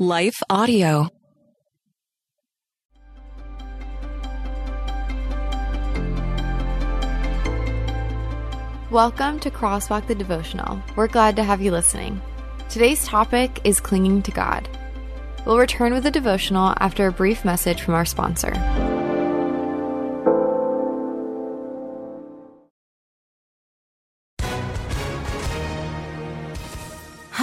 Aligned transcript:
Life 0.00 0.42
Audio. 0.50 1.08
Welcome 8.90 9.38
to 9.38 9.52
Crosswalk 9.52 10.08
the 10.08 10.16
Devotional. 10.16 10.82
We're 10.96 11.06
glad 11.06 11.36
to 11.36 11.44
have 11.44 11.62
you 11.62 11.70
listening. 11.70 12.20
Today's 12.68 13.06
topic 13.06 13.60
is 13.62 13.78
clinging 13.78 14.22
to 14.22 14.32
God. 14.32 14.68
We'll 15.46 15.58
return 15.58 15.94
with 15.94 16.02
the 16.02 16.10
devotional 16.10 16.74
after 16.78 17.06
a 17.06 17.12
brief 17.12 17.44
message 17.44 17.80
from 17.80 17.94
our 17.94 18.04
sponsor. 18.04 18.52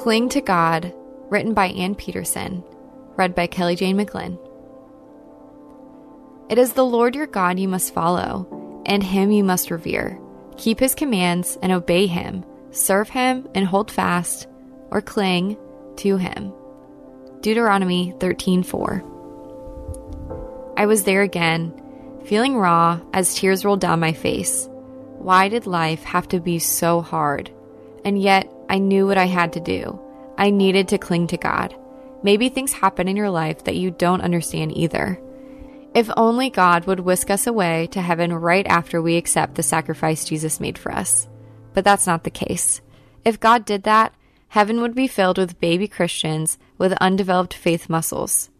Cling 0.00 0.30
to 0.30 0.40
God, 0.40 0.94
written 1.28 1.52
by 1.52 1.66
Ann 1.66 1.94
Peterson, 1.94 2.64
read 3.18 3.34
by 3.34 3.46
Kelly 3.46 3.76
Jane 3.76 3.98
McGlynn. 3.98 4.38
It 6.48 6.56
is 6.56 6.72
the 6.72 6.86
Lord 6.86 7.14
your 7.14 7.26
God 7.26 7.58
you 7.58 7.68
must 7.68 7.92
follow, 7.92 8.82
and 8.86 9.02
him 9.02 9.30
you 9.30 9.44
must 9.44 9.70
revere. 9.70 10.18
Keep 10.56 10.80
his 10.80 10.94
commands 10.94 11.58
and 11.60 11.70
obey 11.70 12.06
him, 12.06 12.46
serve 12.70 13.10
him 13.10 13.46
and 13.54 13.66
hold 13.66 13.90
fast, 13.90 14.48
or 14.90 15.02
cling 15.02 15.58
to 15.96 16.16
him. 16.16 16.54
Deuteronomy 17.42 18.14
13:4. 18.20 19.04
I 20.78 20.86
was 20.86 21.04
there 21.04 21.20
again, 21.20 21.74
feeling 22.24 22.56
raw 22.56 23.00
as 23.12 23.34
tears 23.34 23.66
rolled 23.66 23.80
down 23.82 24.00
my 24.00 24.14
face. 24.14 24.66
Why 25.18 25.50
did 25.50 25.66
life 25.66 26.04
have 26.04 26.26
to 26.28 26.40
be 26.40 26.58
so 26.58 27.02
hard? 27.02 27.50
And 28.02 28.18
yet, 28.18 28.50
I 28.70 28.78
knew 28.78 29.04
what 29.04 29.18
I 29.18 29.26
had 29.26 29.52
to 29.54 29.60
do. 29.60 30.00
I 30.38 30.50
needed 30.50 30.86
to 30.88 30.98
cling 30.98 31.26
to 31.26 31.36
God. 31.36 31.74
Maybe 32.22 32.48
things 32.48 32.72
happen 32.72 33.08
in 33.08 33.16
your 33.16 33.28
life 33.28 33.64
that 33.64 33.74
you 33.74 33.90
don't 33.90 34.20
understand 34.20 34.76
either. 34.76 35.20
If 35.92 36.08
only 36.16 36.50
God 36.50 36.84
would 36.84 37.00
whisk 37.00 37.30
us 37.30 37.48
away 37.48 37.88
to 37.88 38.00
heaven 38.00 38.32
right 38.32 38.64
after 38.68 39.02
we 39.02 39.16
accept 39.16 39.56
the 39.56 39.64
sacrifice 39.64 40.24
Jesus 40.24 40.60
made 40.60 40.78
for 40.78 40.92
us. 40.92 41.26
But 41.74 41.82
that's 41.82 42.06
not 42.06 42.22
the 42.22 42.30
case. 42.30 42.80
If 43.24 43.40
God 43.40 43.64
did 43.64 43.82
that, 43.82 44.14
heaven 44.46 44.80
would 44.80 44.94
be 44.94 45.08
filled 45.08 45.38
with 45.38 45.58
baby 45.58 45.88
Christians 45.88 46.56
with 46.78 46.92
undeveloped 47.00 47.54
faith 47.54 47.88
muscles. 47.88 48.50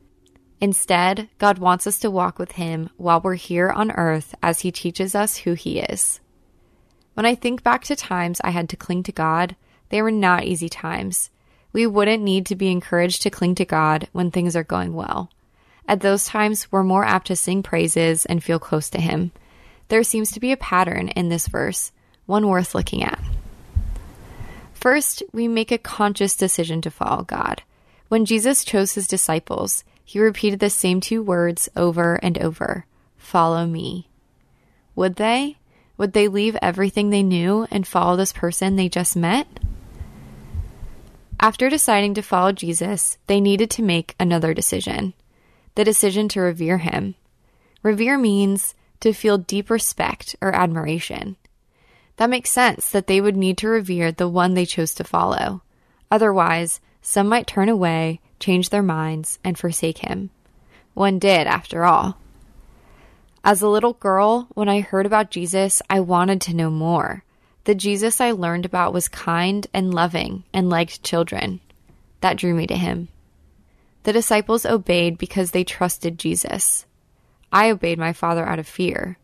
Instead, 0.60 1.28
God 1.38 1.59
wants 1.59 1.87
us 1.87 2.00
to 2.00 2.10
walk 2.10 2.37
with 2.37 2.53
Him 2.53 2.91
while 2.97 3.20
we're 3.20 3.34
here 3.34 3.70
on 3.70 3.93
earth 3.93 4.34
as 4.43 4.60
He 4.60 4.72
teaches 4.72 5.15
us 5.15 5.37
who 5.37 5.54
He 5.54 5.78
is. 5.78 6.19
When 7.15 7.26
I 7.26 7.37
think 7.37 7.62
back 7.62 7.84
to 7.84 7.94
times 7.94 8.41
I 8.43 8.50
had 8.50 8.69
to 8.70 8.76
cling 8.76 9.04
to 9.04 9.12
God, 9.12 9.54
they 9.91 10.03
were 10.03 10.11
not 10.11 10.45
easy 10.45 10.69
times. 10.69 11.31
We 11.73 11.87
wouldn't 11.87 12.23
need 12.23 12.47
to 12.47 12.56
be 12.56 12.71
encouraged 12.71 13.23
to 13.23 13.31
cling 13.31 13.55
to 13.56 13.65
God 13.65 14.09
when 14.12 14.31
things 14.31 14.56
are 14.56 14.65
going 14.65 14.95
well. 14.95 15.31
At 15.87 16.01
those 16.01 16.27
times, 16.27 16.71
we're 16.73 16.83
more 16.83 17.05
apt 17.05 17.28
to 17.28 17.37
sing 17.37 17.62
praises 17.62 18.25
and 18.27 18.43
feel 18.43 18.59
close 18.59 18.91
to 18.91 19.00
Him. 19.00 19.33
There 19.89 20.03
seems 20.03 20.33
to 20.33 20.41
be 20.41 20.53
a 20.53 20.56
pattern 20.56 21.09
in 21.09 21.29
this 21.29 21.49
verse, 21.49 21.93
one 22.27 22.49
worth 22.49 22.75
looking 22.75 23.03
at. 23.03 23.21
First, 24.73 25.23
we 25.33 25.47
make 25.47 25.71
a 25.71 25.79
conscious 25.79 26.37
decision 26.37 26.81
to 26.83 26.91
follow 26.91 27.23
God. 27.23 27.62
When 28.09 28.25
Jesus 28.25 28.65
chose 28.65 28.95
his 28.95 29.06
disciples, 29.06 29.84
he 30.05 30.19
repeated 30.19 30.59
the 30.59 30.71
same 30.71 31.00
two 31.00 31.23
words 31.23 31.69
over 31.77 32.15
and 32.17 32.39
over 32.39 32.87
Follow 33.17 33.67
me. 33.67 34.09
Would 34.97 35.17
they? 35.17 35.59
Would 35.99 36.15
they 36.15 36.27
leave 36.27 36.56
everything 36.62 37.11
they 37.11 37.23
knew 37.23 37.67
and 37.71 37.87
follow 37.87 38.17
this 38.17 38.33
person 38.33 38.77
they 38.77 38.89
just 38.89 39.17
met? 39.17 39.47
After 41.43 41.71
deciding 41.71 42.12
to 42.15 42.23
follow 42.23 42.53
Jesus, 42.53 43.17
they 43.27 43.41
needed 43.41 43.71
to 43.71 43.83
make 43.83 44.15
another 44.21 44.53
decision 44.53 45.15
the 45.77 45.84
decision 45.84 46.28
to 46.28 46.41
revere 46.41 46.78
him. 46.78 47.15
Revere 47.83 48.19
means 48.19 48.75
to 48.99 49.12
feel 49.12 49.39
deep 49.39 49.71
respect 49.71 50.37
or 50.43 50.53
admiration. 50.53 51.37
That 52.17 52.29
makes 52.29 52.50
sense 52.50 52.91
that 52.91 53.06
they 53.06 53.21
would 53.21 53.37
need 53.37 53.56
to 53.59 53.69
revere 53.69 54.12
the 54.12 54.29
one 54.29 54.53
they 54.53 54.67
chose 54.67 54.93
to 54.95 55.05
follow. 55.05 55.62
Otherwise, 56.11 56.81
some 57.00 57.29
might 57.29 57.47
turn 57.47 57.69
away, 57.69 58.21
change 58.39 58.69
their 58.69 58.83
minds, 58.83 59.39
and 59.43 59.56
forsake 59.56 59.99
him. 59.99 60.31
One 60.93 61.19
did, 61.19 61.47
after 61.47 61.84
all. 61.84 62.19
As 63.43 63.62
a 63.62 63.69
little 63.69 63.95
girl, 63.95 64.49
when 64.53 64.69
I 64.69 64.81
heard 64.81 65.06
about 65.06 65.31
Jesus, 65.31 65.81
I 65.89 66.00
wanted 66.00 66.43
to 66.43 66.55
know 66.55 66.69
more. 66.69 67.25
The 67.65 67.75
Jesus 67.75 68.21
I 68.21 68.31
learned 68.31 68.65
about 68.65 68.93
was 68.93 69.09
kind 69.09 69.66
and 69.75 69.93
loving 69.93 70.44
and 70.53 70.71
liked 70.71 71.03
children. 71.03 71.60
That 72.21 72.37
drew 72.37 72.54
me 72.54 72.66
to 72.66 72.76
him. 72.76 73.09
The 74.04 74.12
disciples 74.12 74.65
obeyed 74.65 75.19
because 75.19 75.50
they 75.50 75.65
trusted 75.65 76.19
Jesus. 76.19 76.87
I 77.53 77.70
obeyed 77.70 77.99
my 77.99 78.12
father 78.12 78.47
out 78.47 78.59
of 78.59 78.66
fear. 78.66 79.19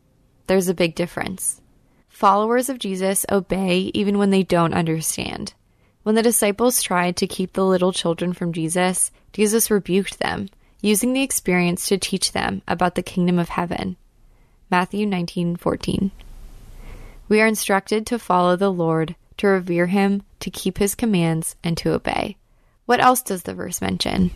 There's 0.46 0.68
a 0.68 0.74
big 0.74 0.94
difference. 0.94 1.60
Followers 2.08 2.68
of 2.68 2.78
Jesus 2.78 3.24
obey 3.30 3.90
even 3.94 4.18
when 4.18 4.30
they 4.30 4.42
don't 4.42 4.74
understand. 4.74 5.54
When 6.02 6.14
the 6.14 6.22
disciples 6.22 6.82
tried 6.82 7.16
to 7.16 7.26
keep 7.26 7.52
the 7.52 7.64
little 7.64 7.92
children 7.92 8.32
from 8.32 8.52
Jesus, 8.52 9.10
Jesus 9.32 9.70
rebuked 9.70 10.18
them, 10.18 10.48
using 10.80 11.12
the 11.12 11.22
experience 11.22 11.88
to 11.88 11.98
teach 11.98 12.32
them 12.32 12.62
about 12.68 12.94
the 12.94 13.02
kingdom 13.02 13.38
of 13.38 13.48
heaven. 13.48 13.96
Matthew 14.70 15.06
19:14. 15.06 16.10
We 17.28 17.40
are 17.40 17.46
instructed 17.46 18.06
to 18.06 18.18
follow 18.18 18.54
the 18.54 18.70
Lord, 18.70 19.16
to 19.38 19.48
revere 19.48 19.86
him, 19.86 20.22
to 20.40 20.50
keep 20.50 20.78
his 20.78 20.94
commands, 20.94 21.56
and 21.64 21.76
to 21.78 21.92
obey. 21.92 22.36
What 22.84 23.00
else 23.00 23.20
does 23.22 23.42
the 23.42 23.54
verse 23.54 23.80
mention? 23.80 24.30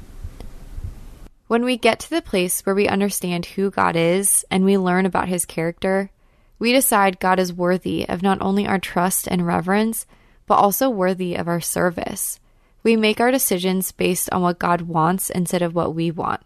When 1.47 1.65
we 1.65 1.77
get 1.77 2.01
to 2.01 2.11
the 2.11 2.23
place 2.23 2.61
where 2.63 2.75
we 2.75 2.89
understand 2.89 3.47
who 3.47 3.71
God 3.71 3.97
is 3.97 4.45
and 4.51 4.65
we 4.65 4.77
learn 4.77 5.07
about 5.07 5.29
his 5.29 5.45
character, 5.45 6.11
we 6.59 6.73
decide 6.73 7.21
God 7.21 7.39
is 7.39 7.53
worthy 7.53 8.09
of 8.09 8.23
not 8.23 8.41
only 8.41 8.67
our 8.67 8.79
trust 8.79 9.29
and 9.29 9.47
reverence, 9.47 10.07
but 10.47 10.55
also 10.57 10.91
worthy 10.91 11.37
of 11.37 11.49
our 11.49 11.61
service. 11.61 12.41
We 12.83 12.97
make 12.97 13.21
our 13.21 13.31
decisions 13.31 13.93
based 13.93 14.31
on 14.33 14.43
what 14.43 14.59
God 14.59 14.83
wants 14.83 15.31
instead 15.31 15.63
of 15.63 15.75
what 15.75 15.95
we 15.95 16.11
want. 16.11 16.43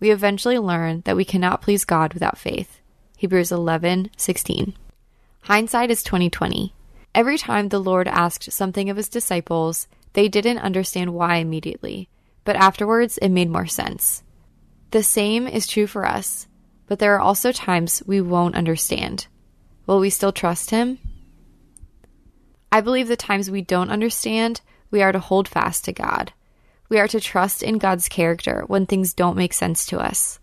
We 0.00 0.10
eventually 0.10 0.58
learn 0.58 1.02
that 1.06 1.16
we 1.16 1.24
cannot 1.24 1.62
please 1.62 1.84
God 1.84 2.14
without 2.14 2.38
faith. 2.38 2.80
Hebrews 3.16 3.50
11:16. 3.50 4.74
Hindsight 5.42 5.90
is 5.90 6.02
2020. 6.02 6.74
Every 7.14 7.38
time 7.38 7.68
the 7.68 7.78
Lord 7.78 8.06
asked 8.06 8.52
something 8.52 8.90
of 8.90 8.96
his 8.96 9.08
disciples, 9.08 9.88
they 10.12 10.28
didn't 10.28 10.58
understand 10.58 11.14
why 11.14 11.36
immediately, 11.36 12.08
but 12.44 12.56
afterwards 12.56 13.18
it 13.18 13.30
made 13.30 13.50
more 13.50 13.66
sense. 13.66 14.22
The 14.90 15.02
same 15.02 15.46
is 15.46 15.66
true 15.66 15.86
for 15.86 16.06
us, 16.06 16.46
but 16.86 16.98
there 16.98 17.14
are 17.14 17.20
also 17.20 17.52
times 17.52 18.02
we 18.06 18.20
won't 18.20 18.56
understand. 18.56 19.26
Will 19.86 20.00
we 20.00 20.10
still 20.10 20.32
trust 20.32 20.70
Him? 20.70 20.98
I 22.70 22.80
believe 22.80 23.08
the 23.08 23.16
times 23.16 23.50
we 23.50 23.62
don't 23.62 23.90
understand, 23.90 24.60
we 24.90 25.02
are 25.02 25.12
to 25.12 25.18
hold 25.18 25.48
fast 25.48 25.84
to 25.86 25.92
God. 25.92 26.32
We 26.88 26.98
are 26.98 27.08
to 27.08 27.20
trust 27.20 27.62
in 27.62 27.78
God's 27.78 28.08
character 28.08 28.64
when 28.66 28.86
things 28.86 29.12
don't 29.12 29.36
make 29.36 29.52
sense 29.52 29.86
to 29.86 29.98
us. 29.98 30.38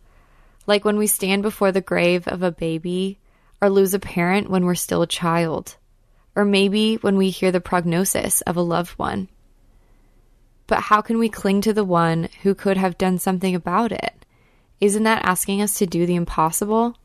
Like 0.68 0.86
when 0.86 0.98
we 0.98 1.08
stand 1.08 1.44
before 1.44 1.72
the 1.72 1.82
grave 1.82 2.28
of 2.28 2.44
a 2.44 2.52
baby, 2.52 3.20
or 3.62 3.70
lose 3.70 3.94
a 3.94 4.00
parent 4.00 4.50
when 4.50 4.66
we're 4.66 4.76
still 4.76 5.02
a 5.02 5.08
child, 5.08 5.78
or 6.36 6.46
maybe 6.46 6.96
when 6.98 7.18
we 7.18 7.30
hear 7.30 7.52
the 7.52 7.62
prognosis 7.62 8.42
of 8.42 8.58
a 8.58 8.62
loved 8.62 8.92
one. 8.92 9.28
But 10.68 10.82
how 10.82 11.02
can 11.02 11.18
we 11.18 11.30
cling 11.30 11.62
to 11.62 11.74
the 11.74 11.84
one 11.84 12.30
who 12.42 12.56
could 12.56 12.78
have 12.78 12.98
done 12.98 13.20
something 13.20 13.54
about 13.54 13.92
it? 13.92 14.26
Isn't 14.82 15.04
that 15.04 15.24
asking 15.24 15.62
us 15.62 15.78
to 15.78 15.86
do 15.86 16.06
the 16.06 16.16
impossible? 16.16 16.98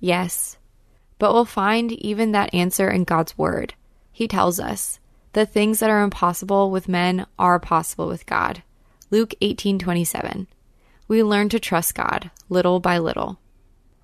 Yes. 0.00 0.56
But 1.18 1.32
we'll 1.32 1.44
find 1.44 1.92
even 1.92 2.32
that 2.32 2.52
answer 2.54 2.90
in 2.90 3.04
God's 3.04 3.36
Word. 3.38 3.74
He 4.12 4.26
tells 4.26 4.58
us, 4.58 4.98
the 5.32 5.46
things 5.46 5.80
that 5.80 5.90
are 5.90 6.02
impossible 6.02 6.70
with 6.70 6.88
men 6.88 7.26
are 7.38 7.60
possible 7.60 8.08
with 8.08 8.24
God. 8.24 8.62
Luke 9.10 9.34
18:27. 9.40 10.46
We 11.08 11.22
learn 11.22 11.50
to 11.50 11.60
trust 11.60 11.94
God 11.94 12.30
little 12.48 12.80
by 12.80 12.98
little. 12.98 13.38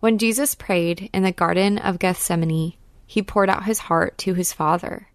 When 0.02 0.19
Jesus 0.19 0.56
prayed 0.56 1.08
in 1.12 1.22
the 1.22 1.31
garden 1.31 1.78
of 1.78 2.00
Gethsemane, 2.00 2.75
he 3.06 3.22
poured 3.22 3.49
out 3.49 3.66
his 3.66 3.78
heart 3.78 4.19
to 4.19 4.34
his 4.34 4.52
Father. 4.52 5.06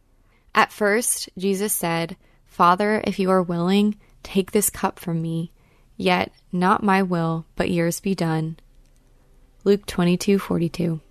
At 0.56 0.72
first, 0.72 1.28
Jesus 1.38 1.74
said, 1.74 2.16
"Father, 2.46 3.02
if 3.04 3.20
you 3.20 3.30
are 3.30 3.44
willing, 3.44 3.98
take 4.24 4.52
this 4.52 4.70
cup 4.70 4.98
from 4.98 5.22
me, 5.22 5.52
yet 5.98 6.32
not 6.54 6.84
my 6.84 7.04
will, 7.04 7.46
but 7.58 7.70
yours 7.70 8.00
be 8.00 8.16
done." 8.16 8.56
Luke 9.66 9.86
22:42. 9.88 11.02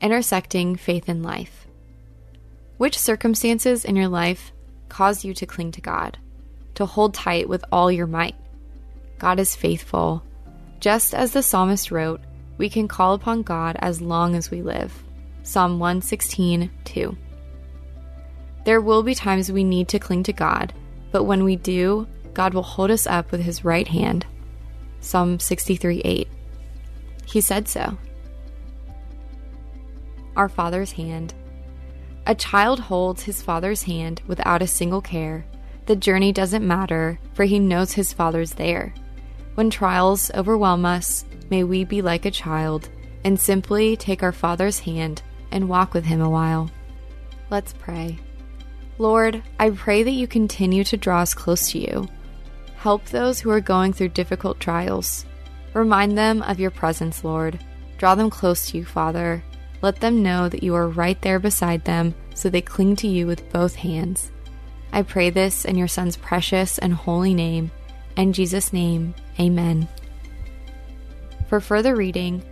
Intersecting 0.00 0.76
faith 0.76 1.10
and 1.10 1.22
life. 1.22 1.66
Which 2.78 2.98
circumstances 2.98 3.84
in 3.84 3.96
your 3.96 4.08
life 4.08 4.50
cause 4.88 5.26
you 5.26 5.34
to 5.34 5.44
cling 5.44 5.72
to 5.72 5.82
God, 5.82 6.16
to 6.74 6.86
hold 6.86 7.12
tight 7.12 7.50
with 7.50 7.62
all 7.70 7.92
your 7.92 8.06
might? 8.06 8.36
God 9.18 9.38
is 9.38 9.54
faithful. 9.54 10.22
Just 10.80 11.14
as 11.14 11.32
the 11.32 11.42
psalmist 11.42 11.90
wrote, 11.90 12.20
we 12.58 12.68
can 12.68 12.88
call 12.88 13.14
upon 13.14 13.42
God 13.42 13.76
as 13.80 14.00
long 14.00 14.34
as 14.34 14.50
we 14.50 14.62
live. 14.62 14.92
Psalm 15.42 15.78
116, 15.78 16.70
2. 16.84 17.16
There 18.64 18.80
will 18.80 19.02
be 19.02 19.14
times 19.14 19.50
we 19.50 19.64
need 19.64 19.88
to 19.88 19.98
cling 19.98 20.22
to 20.24 20.32
God, 20.32 20.72
but 21.12 21.24
when 21.24 21.44
we 21.44 21.56
do, 21.56 22.06
God 22.34 22.52
will 22.52 22.62
hold 22.62 22.90
us 22.90 23.06
up 23.06 23.30
with 23.30 23.42
his 23.42 23.64
right 23.64 23.86
hand. 23.86 24.26
Psalm 25.00 25.38
63, 25.38 26.02
8. 26.04 26.28
He 27.26 27.40
said 27.40 27.68
so. 27.68 27.96
Our 30.36 30.48
Father's 30.48 30.92
hand 30.92 31.34
a 32.28 32.34
child 32.34 32.80
holds 32.80 33.22
his 33.22 33.40
father's 33.40 33.84
hand 33.84 34.20
without 34.26 34.60
a 34.60 34.66
single 34.66 35.00
care. 35.00 35.46
The 35.86 35.94
journey 35.94 36.32
doesn't 36.32 36.66
matter, 36.66 37.20
for 37.34 37.44
he 37.44 37.60
knows 37.60 37.92
his 37.92 38.12
father's 38.12 38.54
there. 38.54 38.92
When 39.56 39.70
trials 39.70 40.30
overwhelm 40.34 40.84
us, 40.84 41.24
may 41.48 41.64
we 41.64 41.84
be 41.84 42.02
like 42.02 42.26
a 42.26 42.30
child 42.30 42.90
and 43.24 43.40
simply 43.40 43.96
take 43.96 44.22
our 44.22 44.30
father's 44.30 44.80
hand 44.80 45.22
and 45.50 45.66
walk 45.66 45.94
with 45.94 46.04
him 46.04 46.20
a 46.20 46.28
while. 46.28 46.70
Let's 47.48 47.72
pray. 47.72 48.18
Lord, 48.98 49.42
I 49.58 49.70
pray 49.70 50.02
that 50.02 50.10
you 50.10 50.26
continue 50.26 50.84
to 50.84 50.98
draw 50.98 51.22
us 51.22 51.32
close 51.32 51.70
to 51.70 51.78
you. 51.78 52.06
Help 52.76 53.06
those 53.06 53.40
who 53.40 53.50
are 53.50 53.62
going 53.62 53.94
through 53.94 54.10
difficult 54.10 54.60
trials. 54.60 55.24
Remind 55.72 56.18
them 56.18 56.42
of 56.42 56.60
your 56.60 56.70
presence, 56.70 57.24
Lord. 57.24 57.58
Draw 57.96 58.14
them 58.14 58.28
close 58.28 58.70
to 58.70 58.76
you, 58.76 58.84
Father, 58.84 59.42
let 59.80 60.00
them 60.00 60.22
know 60.22 60.50
that 60.50 60.62
you 60.62 60.74
are 60.74 60.88
right 60.88 61.20
there 61.22 61.38
beside 61.38 61.82
them 61.86 62.14
so 62.34 62.50
they 62.50 62.60
cling 62.60 62.94
to 62.96 63.08
you 63.08 63.26
with 63.26 63.50
both 63.54 63.74
hands. 63.74 64.30
I 64.92 65.00
pray 65.00 65.30
this 65.30 65.64
in 65.64 65.78
your 65.78 65.88
Son's 65.88 66.18
precious 66.18 66.76
and 66.76 66.92
holy 66.92 67.32
name. 67.32 67.70
In 68.16 68.32
Jesus' 68.32 68.72
name, 68.72 69.14
amen. 69.38 69.88
For 71.48 71.60
further 71.60 71.94
reading, 71.94 72.42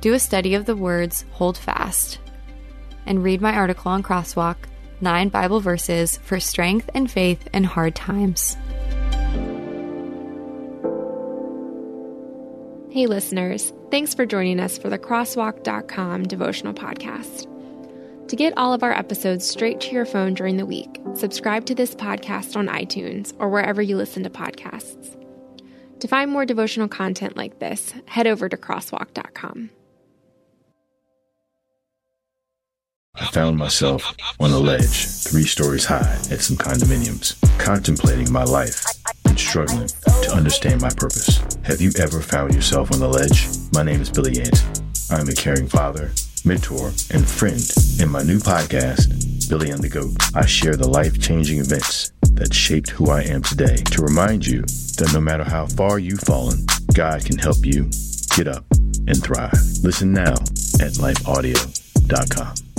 do 0.00 0.14
a 0.14 0.18
study 0.18 0.54
of 0.54 0.66
the 0.66 0.76
words 0.76 1.24
hold 1.32 1.56
fast 1.56 2.18
and 3.06 3.22
read 3.22 3.40
my 3.40 3.54
article 3.54 3.90
on 3.90 4.02
Crosswalk 4.02 4.56
Nine 5.00 5.28
Bible 5.28 5.60
Verses 5.60 6.18
for 6.18 6.40
Strength 6.40 6.90
and 6.94 7.10
Faith 7.10 7.48
in 7.52 7.64
Hard 7.64 7.94
Times. 7.94 8.56
Hey, 12.90 13.06
listeners, 13.06 13.72
thanks 13.90 14.14
for 14.14 14.24
joining 14.24 14.60
us 14.60 14.78
for 14.78 14.88
the 14.88 14.98
Crosswalk.com 14.98 16.24
devotional 16.24 16.74
podcast. 16.74 17.53
To 18.28 18.36
get 18.36 18.56
all 18.56 18.72
of 18.72 18.82
our 18.82 18.92
episodes 18.92 19.46
straight 19.46 19.80
to 19.82 19.92
your 19.92 20.06
phone 20.06 20.32
during 20.32 20.56
the 20.56 20.64
week, 20.64 20.98
subscribe 21.14 21.66
to 21.66 21.74
this 21.74 21.94
podcast 21.94 22.56
on 22.56 22.68
iTunes 22.68 23.34
or 23.38 23.50
wherever 23.50 23.82
you 23.82 23.96
listen 23.96 24.22
to 24.22 24.30
podcasts. 24.30 25.14
To 26.00 26.08
find 26.08 26.30
more 26.30 26.46
devotional 26.46 26.88
content 26.88 27.36
like 27.36 27.58
this, 27.58 27.92
head 28.06 28.26
over 28.26 28.48
to 28.48 28.56
Crosswalk.com. 28.56 29.70
I 33.16 33.26
found 33.26 33.58
myself 33.58 34.12
on 34.40 34.50
a 34.50 34.58
ledge, 34.58 35.06
three 35.06 35.44
stories 35.44 35.84
high, 35.84 36.18
at 36.30 36.40
some 36.40 36.56
condominiums, 36.56 37.36
contemplating 37.58 38.32
my 38.32 38.42
life 38.42 38.84
and 39.26 39.38
struggling 39.38 39.86
to 39.86 40.32
understand 40.32 40.80
my 40.80 40.90
purpose. 40.96 41.40
Have 41.62 41.80
you 41.80 41.92
ever 42.00 42.20
found 42.20 42.54
yourself 42.54 42.90
on 42.90 42.98
the 43.00 43.08
ledge? 43.08 43.48
My 43.72 43.82
name 43.82 44.00
is 44.00 44.10
Billy 44.10 44.40
Ant. 44.40 44.62
I'm 45.10 45.28
a 45.28 45.34
caring 45.34 45.68
father, 45.68 46.10
mentor, 46.44 46.88
and 47.10 47.26
friend. 47.26 47.62
In 48.00 48.10
my 48.10 48.22
new 48.22 48.38
podcast, 48.38 49.48
Billy 49.48 49.70
and 49.70 49.82
the 49.82 49.88
Goat, 49.88 50.14
I 50.34 50.46
share 50.46 50.76
the 50.76 50.88
life 50.88 51.20
changing 51.20 51.58
events 51.58 52.12
that 52.34 52.52
shaped 52.52 52.90
who 52.90 53.10
I 53.10 53.22
am 53.22 53.42
today 53.42 53.76
to 53.76 54.02
remind 54.02 54.46
you 54.46 54.62
that 54.62 55.10
no 55.12 55.20
matter 55.20 55.44
how 55.44 55.66
far 55.66 55.98
you've 55.98 56.20
fallen, 56.20 56.66
God 56.92 57.24
can 57.24 57.38
help 57.38 57.64
you 57.64 57.90
get 58.36 58.48
up 58.48 58.64
and 59.06 59.22
thrive. 59.22 59.52
Listen 59.82 60.12
now 60.12 60.34
at 60.80 60.94
lifeaudio.com. 60.98 62.73